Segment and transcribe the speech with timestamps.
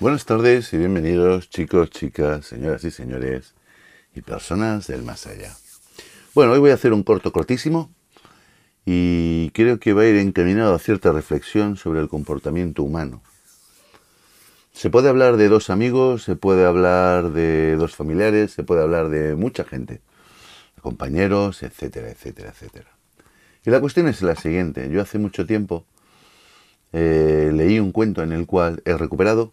[0.00, 3.54] Buenas tardes y bienvenidos chicos, chicas, señoras y señores
[4.14, 5.54] y personas del más allá.
[6.34, 7.92] Bueno, hoy voy a hacer un corto cortísimo
[8.84, 13.22] y creo que va a ir encaminado a cierta reflexión sobre el comportamiento humano.
[14.72, 19.08] Se puede hablar de dos amigos, se puede hablar de dos familiares, se puede hablar
[19.08, 20.00] de mucha gente,
[20.80, 22.90] compañeros, etcétera, etcétera, etcétera.
[23.64, 24.88] Y la cuestión es la siguiente.
[24.90, 25.84] Yo hace mucho tiempo
[26.92, 29.52] eh, leí un cuento en el cual he recuperado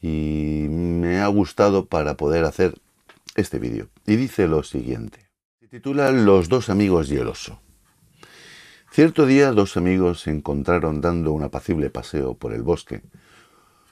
[0.00, 2.74] y me ha gustado para poder hacer
[3.34, 3.88] este vídeo.
[4.06, 5.28] Y dice lo siguiente.
[5.60, 7.60] Se titula Los dos amigos y el oso.
[8.90, 13.02] Cierto día dos amigos se encontraron dando un apacible paseo por el bosque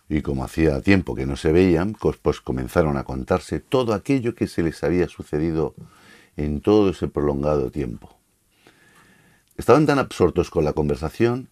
[0.09, 4.34] y como hacía tiempo que no se veían, pues, pues comenzaron a contarse todo aquello
[4.34, 5.75] que se les había sucedido
[6.36, 8.16] en todo ese prolongado tiempo.
[9.56, 11.48] Estaban tan absortos con la conversación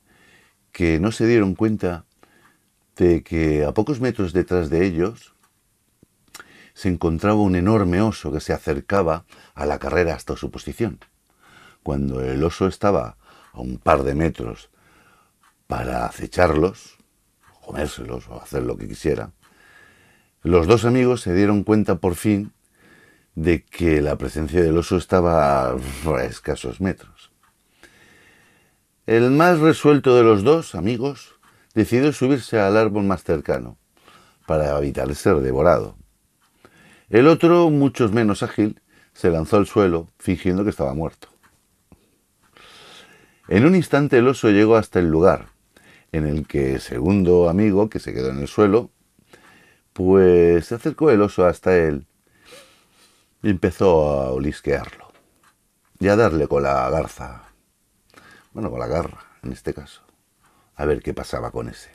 [0.72, 2.04] que no se dieron cuenta
[2.96, 5.34] de que a pocos metros detrás de ellos
[6.74, 10.98] se encontraba un enorme oso que se acercaba a la carrera hasta su posición.
[11.82, 13.16] Cuando el oso estaba
[13.52, 14.70] a un par de metros
[15.66, 16.98] para acecharlos,
[17.64, 19.30] comérselos o hacer lo que quisiera,
[20.42, 22.52] los dos amigos se dieron cuenta por fin
[23.34, 25.76] de que la presencia del oso estaba a
[26.24, 27.30] escasos metros.
[29.06, 31.33] El más resuelto de los dos amigos
[31.74, 33.76] decidió subirse al árbol más cercano
[34.46, 35.96] para evitar ser devorado.
[37.10, 38.80] El otro, mucho menos ágil,
[39.12, 41.28] se lanzó al suelo fingiendo que estaba muerto.
[43.48, 45.48] En un instante el oso llegó hasta el lugar
[46.12, 48.90] en el que el segundo amigo, que se quedó en el suelo,
[49.92, 52.06] pues se acercó el oso hasta él
[53.42, 55.12] y empezó a olisquearlo
[55.98, 57.44] y a darle con la garza,
[58.52, 60.02] bueno, con la garra en este caso
[60.76, 61.90] a ver qué pasaba con ese.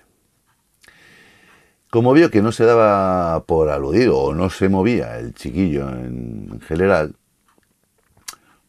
[1.89, 6.61] Como vio que no se daba por aludido o no se movía el chiquillo en
[6.61, 7.15] general,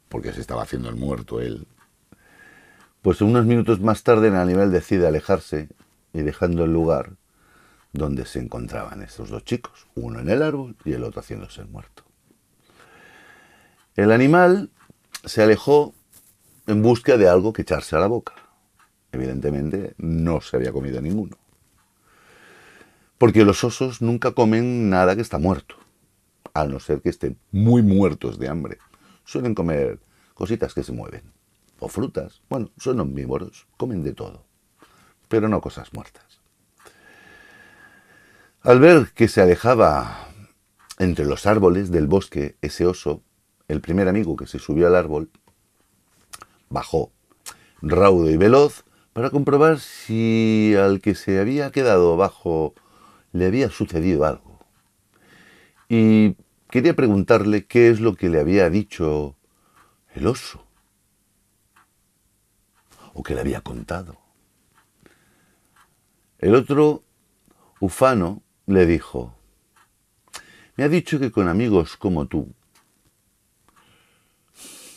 [0.09, 1.67] porque se estaba haciendo el muerto él,
[3.03, 5.69] pues unos minutos más tarde el animal decide alejarse
[6.13, 7.13] y dejando el lugar
[7.93, 11.69] donde se encontraban esos dos chicos, uno en el árbol y el otro haciéndose el
[11.69, 12.05] muerto.
[13.97, 14.71] El animal
[15.25, 15.95] se alejó
[16.67, 18.35] en busca de algo que echarse a la boca.
[19.13, 21.37] Evidentemente no se había comido ninguno.
[23.19, 25.77] Porque los osos nunca comen nada que está muerto,
[26.55, 28.79] a no ser que estén muy muertos de hambre.
[29.25, 30.01] Suelen comer
[30.35, 31.23] cositas que se mueven,
[31.81, 32.41] o frutas.
[32.49, 34.45] Bueno, son omnívoros, comen de todo,
[35.29, 36.41] pero no cosas muertas.
[38.63, 40.29] Al ver que se alejaba
[40.99, 43.23] entre los árboles del bosque ese oso,
[43.69, 45.31] el primer amigo que se subió al árbol
[46.69, 47.13] bajó,
[47.81, 52.75] raudo y veloz, para comprobar si al que se había quedado abajo
[53.33, 54.59] le había sucedido algo.
[55.89, 56.37] Y
[56.71, 59.37] quería preguntarle qué es lo que le había dicho
[60.15, 60.65] el oso,
[63.13, 64.19] o que le había contado.
[66.39, 67.03] El otro,
[67.81, 69.35] ufano, le dijo,
[70.77, 72.55] me ha dicho que con amigos como tú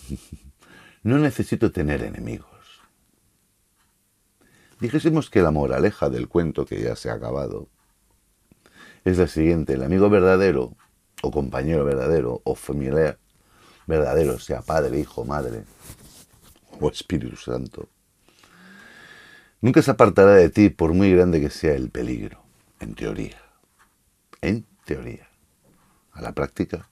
[1.03, 2.52] no necesito tener enemigos.
[4.79, 7.67] Dijésemos que la moraleja del cuento que ya se ha acabado
[9.05, 9.73] es la siguiente.
[9.73, 10.75] El amigo verdadero,
[11.21, 13.17] o compañero verdadero, o familiar
[13.87, 15.63] verdadero, sea padre, hijo, madre,
[16.79, 17.89] o Espíritu Santo,
[19.61, 22.41] nunca se apartará de ti por muy grande que sea el peligro,
[22.79, 23.41] en teoría.
[24.41, 25.29] En teoría.
[26.11, 26.89] A la práctica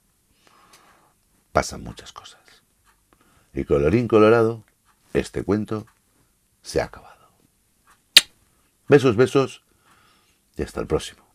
[1.51, 2.41] pasan muchas cosas.
[3.53, 4.63] Y colorín colorado,
[5.13, 5.85] este cuento
[6.61, 7.10] se ha acabado.
[8.91, 9.63] Besos, besos
[10.57, 11.30] y hasta el próximo.